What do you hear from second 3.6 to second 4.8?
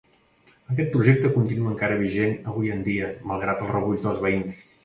el rebuig dels veïns.